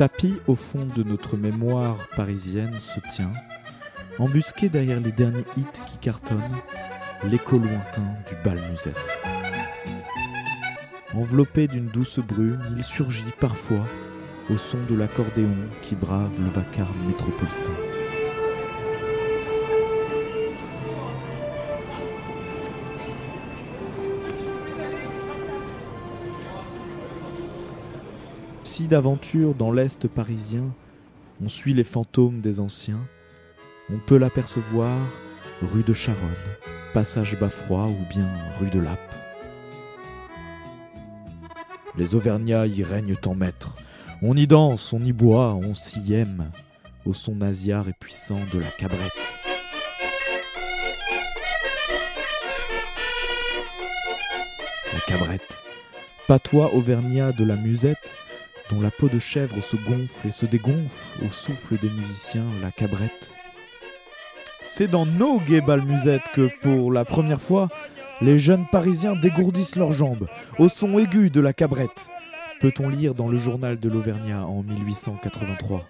Tapis 0.00 0.36
au 0.46 0.54
fond 0.54 0.86
de 0.96 1.02
notre 1.02 1.36
mémoire 1.36 2.08
parisienne 2.16 2.80
se 2.80 3.00
tient, 3.12 3.34
embusqué 4.18 4.70
derrière 4.70 4.98
les 4.98 5.12
derniers 5.12 5.44
hits 5.58 5.82
qui 5.86 5.98
cartonnent, 5.98 6.56
l'écho 7.24 7.58
lointain 7.58 8.14
du 8.26 8.34
bal 8.42 8.58
musette. 8.70 9.18
Enveloppé 11.12 11.68
d'une 11.68 11.88
douce 11.88 12.18
brume, 12.18 12.62
il 12.78 12.82
surgit 12.82 13.24
parfois 13.40 13.84
au 14.48 14.56
son 14.56 14.78
de 14.88 14.96
l'accordéon 14.96 15.68
qui 15.82 15.96
brave 15.96 16.32
le 16.40 16.48
vacarme 16.48 17.06
métropolitain. 17.06 17.89
D'aventure 28.88 29.54
dans 29.54 29.70
l'Est 29.70 30.08
parisien, 30.08 30.64
on 31.44 31.48
suit 31.48 31.74
les 31.74 31.84
fantômes 31.84 32.40
des 32.40 32.58
anciens, 32.58 33.00
on 33.92 33.98
peut 33.98 34.16
l'apercevoir 34.16 34.98
rue 35.62 35.82
de 35.82 35.92
Charonne, 35.92 36.18
passage 36.92 37.38
Bafroid 37.38 37.86
ou 37.86 38.08
bien 38.08 38.26
rue 38.58 38.70
de 38.70 38.80
Lappe. 38.80 39.14
Les 41.96 42.14
Auvergnats 42.14 42.66
y 42.66 42.82
règnent 42.82 43.16
en 43.26 43.34
maître. 43.34 43.76
On 44.22 44.36
y 44.36 44.46
danse, 44.46 44.92
on 44.92 45.00
y 45.00 45.12
boit, 45.12 45.54
on 45.54 45.74
s'y 45.74 46.14
aime, 46.14 46.50
au 47.04 47.12
son 47.12 47.36
nasillard 47.36 47.88
et 47.88 47.94
puissant 47.98 48.40
de 48.52 48.58
la 48.58 48.70
cabrette. 48.70 49.12
La 54.92 55.00
cabrette, 55.06 55.58
patois 56.26 56.74
auvergnat 56.74 57.30
de 57.32 57.44
la 57.44 57.56
musette, 57.56 58.16
dont 58.70 58.80
la 58.80 58.90
peau 58.90 59.08
de 59.08 59.18
chèvre 59.18 59.60
se 59.62 59.76
gonfle 59.76 60.28
et 60.28 60.30
se 60.30 60.46
dégonfle 60.46 61.24
au 61.24 61.30
souffle 61.30 61.78
des 61.78 61.90
musiciens, 61.90 62.46
la 62.62 62.70
cabrette. 62.70 63.34
C'est 64.62 64.88
dans 64.88 65.06
nos 65.06 65.40
gays 65.40 65.60
balmusettes 65.60 66.30
que, 66.34 66.50
pour 66.60 66.92
la 66.92 67.04
première 67.04 67.40
fois, 67.40 67.68
les 68.20 68.38
jeunes 68.38 68.66
Parisiens 68.70 69.16
dégourdissent 69.16 69.76
leurs 69.76 69.92
jambes 69.92 70.28
au 70.58 70.68
son 70.68 70.98
aigu 70.98 71.30
de 71.30 71.40
la 71.40 71.52
cabrette, 71.52 72.10
peut-on 72.60 72.88
lire 72.88 73.14
dans 73.14 73.28
le 73.28 73.38
journal 73.38 73.80
de 73.80 73.88
l'Auvergnat 73.88 74.46
en 74.46 74.62
1883. 74.62 75.88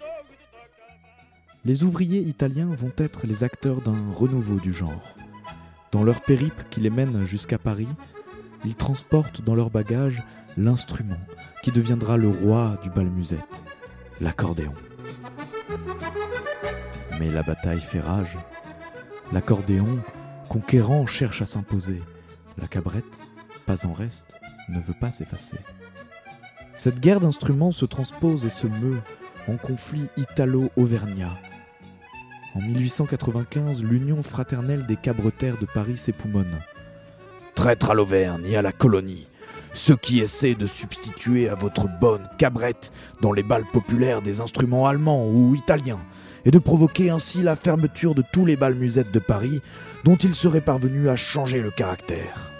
Les 1.64 1.82
ouvriers 1.82 2.20
italiens 2.20 2.70
vont 2.70 2.92
être 2.96 3.26
les 3.26 3.44
acteurs 3.44 3.82
d'un 3.82 4.12
renouveau 4.14 4.60
du 4.60 4.72
genre. 4.72 5.16
Dans 5.90 6.04
leur 6.04 6.20
périple 6.22 6.64
qui 6.70 6.80
les 6.80 6.90
mène 6.90 7.24
jusqu'à 7.24 7.58
Paris, 7.58 7.88
ils 8.64 8.76
transportent 8.76 9.42
dans 9.42 9.54
leur 9.54 9.70
bagage 9.70 10.22
l'instrument 10.56 11.18
qui 11.62 11.70
deviendra 11.70 12.16
le 12.16 12.28
roi 12.28 12.78
du 12.82 12.90
bal 12.90 13.06
musette, 13.06 13.64
l'accordéon. 14.20 14.72
Mais 17.18 17.30
la 17.30 17.42
bataille 17.42 17.80
fait 17.80 18.00
rage. 18.00 18.38
L'accordéon, 19.32 19.98
conquérant, 20.48 21.06
cherche 21.06 21.42
à 21.42 21.46
s'imposer. 21.46 22.02
La 22.58 22.66
cabrette, 22.66 23.20
pas 23.66 23.86
en 23.86 23.92
reste, 23.92 24.40
ne 24.68 24.80
veut 24.80 24.94
pas 24.98 25.10
s'effacer. 25.10 25.58
Cette 26.74 27.00
guerre 27.00 27.20
d'instruments 27.20 27.72
se 27.72 27.84
transpose 27.84 28.46
et 28.46 28.50
se 28.50 28.66
meut 28.66 29.00
en 29.48 29.56
conflit 29.56 30.08
italo-auvergnat. 30.16 31.36
En 32.54 32.60
1895, 32.60 33.84
l'Union 33.84 34.22
fraternelle 34.22 34.86
des 34.86 34.96
cabretaires 34.96 35.58
de 35.58 35.66
Paris 35.66 35.96
s'époumonne. 35.96 36.58
Traître 37.60 37.90
à 37.90 37.94
l'Auvergne 37.94 38.46
et 38.46 38.56
à 38.56 38.62
la 38.62 38.72
colonie, 38.72 39.28
ceux 39.74 39.94
qui 39.94 40.20
essaient 40.20 40.54
de 40.54 40.64
substituer 40.64 41.50
à 41.50 41.54
votre 41.54 41.88
bonne 42.00 42.26
cabrette 42.38 42.90
dans 43.20 43.32
les 43.32 43.42
balles 43.42 43.66
populaires 43.70 44.22
des 44.22 44.40
instruments 44.40 44.86
allemands 44.86 45.28
ou 45.28 45.54
italiens, 45.54 46.00
et 46.46 46.50
de 46.50 46.58
provoquer 46.58 47.10
ainsi 47.10 47.42
la 47.42 47.56
fermeture 47.56 48.14
de 48.14 48.24
tous 48.32 48.46
les 48.46 48.56
bals 48.56 48.76
musettes 48.76 49.12
de 49.12 49.18
Paris 49.18 49.60
dont 50.04 50.16
ils 50.16 50.34
seraient 50.34 50.62
parvenus 50.62 51.06
à 51.08 51.16
changer 51.16 51.60
le 51.60 51.70
caractère. 51.70 52.50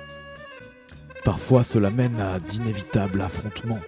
Parfois 1.25 1.63
cela 1.63 1.89
mène 1.89 2.21
à 2.21 2.39
d'inévitables 2.39 3.23
affrontements, 3.23 3.81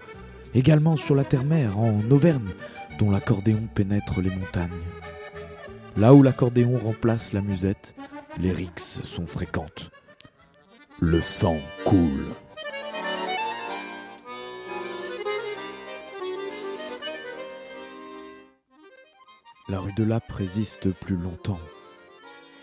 également 0.55 0.97
sur 0.97 1.15
la 1.15 1.25
terre-mer, 1.25 1.79
en 1.79 2.01
Auvergne, 2.11 2.55
dont 2.99 3.11
l'accordéon 3.11 3.69
pénètre 3.75 4.23
les 4.23 4.31
montagnes. 4.31 4.71
Là 5.99 6.15
où 6.15 6.23
l'accordéon 6.23 6.79
remplace 6.79 7.35
la 7.35 7.43
musette, 7.43 7.95
les 8.39 8.53
rixes 8.53 9.01
sont 9.05 9.27
fréquentes. 9.27 9.91
Le 11.05 11.21
sang 11.21 11.59
coule. 11.85 12.29
La 19.69 19.81
rue 19.81 19.93
de 19.95 20.05
Lappe 20.05 20.31
résiste 20.31 20.93
plus 20.93 21.17
longtemps. 21.17 21.59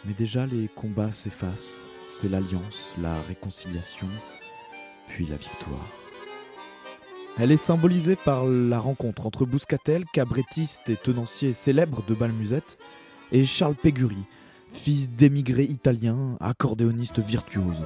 Mais 0.05 0.13
déjà 0.13 0.45
les 0.45 0.69
combats 0.69 1.11
s'effacent. 1.11 1.81
C'est 2.07 2.29
l'alliance, 2.29 2.93
la 3.01 3.13
réconciliation, 3.27 4.07
puis 5.09 5.25
la 5.25 5.35
victoire. 5.35 5.89
Elle 7.39 7.51
est 7.51 7.57
symbolisée 7.57 8.15
par 8.15 8.45
la 8.45 8.79
rencontre 8.79 9.25
entre 9.25 9.45
Bouscatel, 9.45 10.05
cabrettiste 10.13 10.89
et 10.89 10.95
tenancier 10.95 11.51
célèbre 11.51 12.05
de 12.07 12.13
Balmusette, 12.13 12.77
et 13.33 13.43
Charles 13.43 13.75
Pégury, 13.75 14.23
fils 14.71 15.09
d'émigrés 15.09 15.65
italiens, 15.65 16.37
accordéoniste 16.39 17.19
virtuose. 17.19 17.81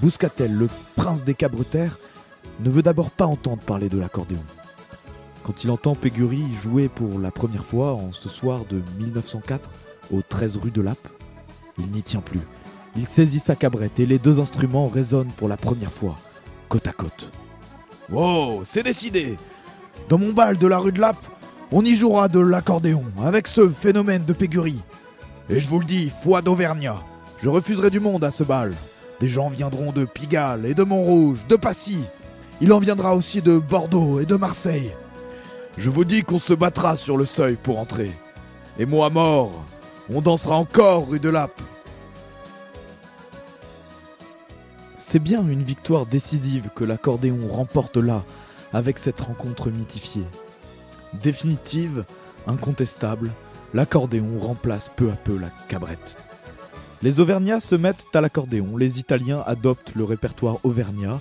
Bouscatel, 0.00 0.52
le 0.52 0.68
prince 0.94 1.24
des 1.24 1.34
cabretaires, 1.34 1.98
ne 2.60 2.70
veut 2.70 2.82
d'abord 2.82 3.10
pas 3.10 3.26
entendre 3.26 3.62
parler 3.62 3.88
de 3.88 3.98
l'accordéon. 3.98 4.42
Quand 5.42 5.64
il 5.64 5.70
entend 5.70 5.94
Pégury 5.94 6.42
jouer 6.52 6.88
pour 6.88 7.20
la 7.20 7.30
première 7.30 7.64
fois 7.64 7.94
en 7.94 8.12
ce 8.12 8.28
soir 8.28 8.64
de 8.68 8.82
1904 8.98 9.70
au 10.12 10.22
13 10.22 10.56
rue 10.56 10.70
de 10.70 10.82
Lappe, 10.82 11.08
il 11.78 11.86
n'y 11.92 12.02
tient 12.02 12.20
plus. 12.20 12.40
Il 12.96 13.06
saisit 13.06 13.38
sa 13.38 13.54
cabrette 13.54 14.00
et 14.00 14.06
les 14.06 14.18
deux 14.18 14.40
instruments 14.40 14.88
résonnent 14.88 15.30
pour 15.36 15.48
la 15.48 15.56
première 15.56 15.92
fois, 15.92 16.16
côte 16.68 16.86
à 16.88 16.92
côte. 16.92 17.30
Oh, 18.12 18.62
c'est 18.64 18.82
décidé 18.82 19.36
Dans 20.08 20.18
mon 20.18 20.32
bal 20.32 20.58
de 20.58 20.66
la 20.66 20.78
rue 20.78 20.92
de 20.92 21.00
Lappe, 21.00 21.24
on 21.72 21.84
y 21.84 21.94
jouera 21.94 22.28
de 22.28 22.40
l'accordéon 22.40 23.04
avec 23.22 23.46
ce 23.46 23.68
phénomène 23.68 24.24
de 24.24 24.32
Pégury. 24.32 24.78
Et 25.50 25.60
je 25.60 25.68
vous 25.68 25.78
le 25.78 25.84
dis, 25.84 26.10
foi 26.22 26.42
d'Auvergnat, 26.42 27.00
je 27.42 27.48
refuserai 27.48 27.90
du 27.90 28.00
monde 28.00 28.24
à 28.24 28.30
ce 28.30 28.42
bal. 28.42 28.72
Des 29.20 29.28
gens 29.28 29.48
viendront 29.48 29.92
de 29.92 30.04
Pigalle 30.04 30.66
et 30.66 30.74
de 30.74 30.82
Montrouge, 30.82 31.46
de 31.48 31.56
Passy. 31.56 31.98
Il 32.60 32.72
en 32.72 32.78
viendra 32.78 33.14
aussi 33.14 33.40
de 33.40 33.58
Bordeaux 33.58 34.20
et 34.20 34.26
de 34.26 34.36
Marseille. 34.36 34.92
Je 35.78 35.90
vous 35.90 36.04
dis 36.04 36.22
qu'on 36.22 36.38
se 36.38 36.54
battra 36.54 36.96
sur 36.96 37.16
le 37.16 37.24
seuil 37.24 37.56
pour 37.56 37.78
entrer. 37.78 38.10
Et 38.78 38.84
moi 38.84 39.08
mort, 39.10 39.64
on 40.12 40.20
dansera 40.20 40.56
encore 40.56 41.08
rue 41.08 41.20
de 41.20 41.28
Lappe. 41.28 41.60
C'est 44.98 45.18
bien 45.18 45.46
une 45.46 45.62
victoire 45.62 46.04
décisive 46.04 46.68
que 46.74 46.84
l'accordéon 46.84 47.38
remporte 47.50 47.96
là, 47.96 48.22
avec 48.72 48.98
cette 48.98 49.20
rencontre 49.20 49.70
mythifiée. 49.70 50.26
Définitive, 51.22 52.04
incontestable, 52.46 53.30
l'accordéon 53.72 54.38
remplace 54.40 54.90
peu 54.94 55.10
à 55.10 55.16
peu 55.16 55.38
la 55.38 55.48
cabrette. 55.68 56.18
Les 57.02 57.20
Auvergnats 57.20 57.60
se 57.60 57.74
mettent 57.74 58.06
à 58.14 58.20
l'accordéon, 58.20 58.76
les 58.76 58.98
Italiens 58.98 59.42
adoptent 59.46 59.94
le 59.94 60.04
répertoire 60.04 60.58
auvergnat, 60.64 61.20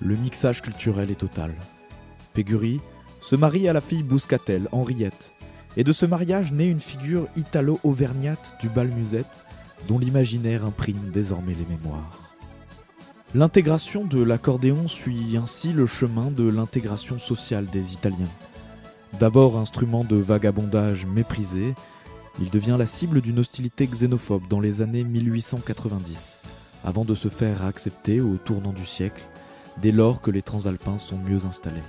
le 0.00 0.14
mixage 0.14 0.62
culturel 0.62 1.10
est 1.10 1.16
total. 1.20 1.52
Pégury 2.32 2.80
se 3.20 3.34
marie 3.34 3.68
à 3.68 3.72
la 3.72 3.80
fille 3.80 4.04
Bouscatel, 4.04 4.68
Henriette, 4.70 5.34
et 5.76 5.84
de 5.84 5.92
ce 5.92 6.06
mariage 6.06 6.52
naît 6.52 6.68
une 6.68 6.80
figure 6.80 7.26
italo-auvergnate 7.36 8.56
du 8.60 8.68
bal 8.68 8.88
musette 8.88 9.44
dont 9.88 9.98
l'imaginaire 9.98 10.64
imprime 10.64 11.10
désormais 11.12 11.54
les 11.54 11.76
mémoires. 11.76 12.36
L'intégration 13.34 14.04
de 14.04 14.22
l'accordéon 14.22 14.88
suit 14.88 15.36
ainsi 15.36 15.72
le 15.72 15.86
chemin 15.86 16.30
de 16.30 16.48
l'intégration 16.48 17.18
sociale 17.18 17.66
des 17.66 17.94
Italiens. 17.94 18.26
D'abord 19.18 19.58
instrument 19.58 20.04
de 20.04 20.16
vagabondage 20.16 21.06
méprisé, 21.06 21.74
il 22.38 22.50
devient 22.50 22.76
la 22.78 22.86
cible 22.86 23.20
d'une 23.20 23.38
hostilité 23.38 23.86
xénophobe 23.86 24.48
dans 24.48 24.60
les 24.60 24.82
années 24.82 25.04
1890, 25.04 26.42
avant 26.84 27.04
de 27.04 27.14
se 27.14 27.28
faire 27.28 27.64
accepter 27.64 28.20
au 28.20 28.36
tournant 28.36 28.72
du 28.72 28.86
siècle, 28.86 29.22
dès 29.78 29.92
lors 29.92 30.20
que 30.20 30.30
les 30.30 30.42
transalpins 30.42 30.98
sont 30.98 31.18
mieux 31.18 31.44
installés. 31.44 31.82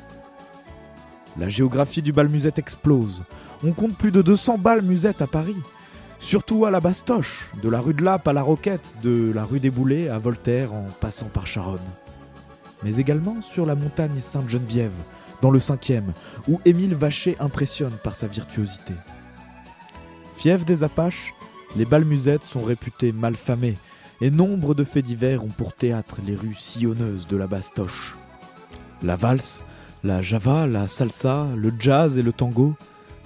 La 1.39 1.49
géographie 1.49 2.01
du 2.01 2.11
bal 2.11 2.27
musette 2.27 2.59
explose. 2.59 3.21
On 3.63 3.71
compte 3.71 3.95
plus 3.95 4.11
de 4.11 4.21
200 4.21 4.57
balles 4.57 4.81
musettes 4.81 5.21
à 5.21 5.27
Paris. 5.27 5.55
Surtout 6.19 6.65
à 6.65 6.71
la 6.71 6.79
Bastoche, 6.79 7.49
de 7.63 7.69
la 7.69 7.79
rue 7.79 7.93
de 7.93 8.03
Lappe 8.03 8.27
à 8.27 8.33
la 8.33 8.41
Roquette, 8.41 8.95
de 9.01 9.31
la 9.33 9.43
rue 9.43 9.59
des 9.59 9.71
Boulets 9.71 10.09
à 10.09 10.19
Voltaire 10.19 10.73
en 10.73 10.87
passant 10.99 11.27
par 11.27 11.47
Charonne. 11.47 11.79
Mais 12.83 12.97
également 12.97 13.41
sur 13.41 13.65
la 13.65 13.75
montagne 13.75 14.19
Sainte-Geneviève, 14.19 14.91
dans 15.41 15.51
le 15.51 15.59
5e, 15.59 16.03
où 16.47 16.59
Émile 16.65 16.95
Vacher 16.95 17.37
impressionne 17.39 17.93
par 18.03 18.15
sa 18.15 18.27
virtuosité. 18.27 18.93
Fief 20.41 20.65
des 20.65 20.81
Apaches, 20.81 21.35
les 21.75 21.85
balles 21.85 22.03
musettes 22.03 22.43
sont 22.43 22.63
réputées 22.63 23.11
malfamées, 23.11 23.77
et 24.21 24.31
nombre 24.31 24.73
de 24.73 24.83
faits 24.83 25.05
divers 25.05 25.43
ont 25.43 25.49
pour 25.49 25.73
théâtre 25.73 26.17
les 26.25 26.33
rues 26.33 26.55
sillonneuses 26.57 27.27
de 27.27 27.37
la 27.37 27.45
Bastoche. 27.45 28.15
La 29.03 29.15
valse, 29.15 29.63
La 30.03 30.23
java, 30.23 30.65
la 30.65 30.87
salsa, 30.87 31.45
le 31.55 31.71
jazz 31.77 32.17
et 32.17 32.23
le 32.23 32.33
tango, 32.33 32.73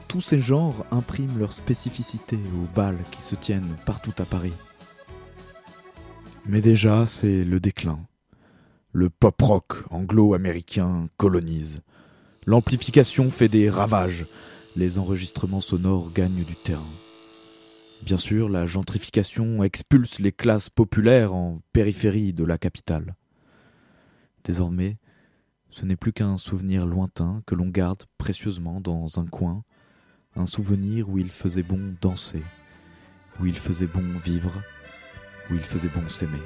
tous 0.10 0.20
ces 0.20 0.42
genres 0.42 0.86
impriment 0.92 1.40
leur 1.40 1.54
spécificité 1.54 2.36
aux 2.36 2.68
bals 2.76 3.00
qui 3.12 3.22
se 3.22 3.36
tiennent 3.36 3.78
partout 3.86 4.14
à 4.20 4.26
Paris. 4.26 4.52
Mais 6.46 6.60
déjà, 6.60 7.06
c'est 7.06 7.46
le 7.46 7.62
déclin. 7.62 8.00
Le 8.92 9.10
pop-rock 9.10 9.86
anglo-américain 9.90 11.08
colonise. 11.16 11.80
L'amplification 12.46 13.30
fait 13.30 13.48
des 13.48 13.70
ravages. 13.70 14.26
Les 14.76 15.00
enregistrements 15.00 15.62
sonores 15.62 16.12
gagnent 16.14 16.44
du 16.44 16.56
terrain. 16.58 16.84
Bien 18.06 18.18
sûr, 18.18 18.50
la 18.50 18.68
gentrification 18.68 19.64
expulse 19.64 20.20
les 20.20 20.32
classes 20.32 20.70
populaires 20.70 21.34
en 21.34 21.64
périphérie 21.74 22.34
de 22.34 22.44
la 22.44 22.60
capitale. 22.60 23.16
Désormais, 24.44 24.98
ce 25.72 25.88
n'est 25.88 25.96
plus 25.96 26.14
qu'un 26.14 26.38
souvenir 26.38 26.86
lointain 26.86 27.42
que 27.48 27.56
l'on 27.56 27.68
garde 27.68 28.04
précieusement 28.20 28.80
dans 28.80 29.20
un 29.20 29.26
coin, 29.26 29.64
un 30.36 30.46
souvenir 30.46 31.10
où 31.10 31.18
il 31.18 31.32
faisait 31.32 31.64
bon 31.64 31.96
danser, 32.00 32.44
où 33.40 33.48
il 33.48 33.58
faisait 33.58 33.88
bon 33.88 34.06
vivre, 34.24 34.54
où 35.50 35.56
il 35.56 35.62
faisait 35.62 35.90
bon 35.90 36.08
s'aimer. 36.08 36.38